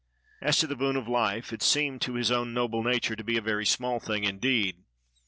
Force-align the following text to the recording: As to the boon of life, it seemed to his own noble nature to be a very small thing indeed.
As 0.41 0.57
to 0.57 0.65
the 0.65 0.75
boon 0.75 0.95
of 0.95 1.07
life, 1.07 1.53
it 1.53 1.61
seemed 1.61 2.01
to 2.01 2.15
his 2.15 2.31
own 2.31 2.55
noble 2.55 2.81
nature 2.81 3.15
to 3.15 3.23
be 3.23 3.37
a 3.37 3.39
very 3.41 3.67
small 3.67 3.99
thing 3.99 4.23
indeed. 4.23 4.77